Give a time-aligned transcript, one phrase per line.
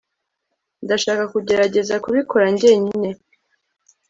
[0.83, 3.09] ndashaka kugerageza kubikora njyenyine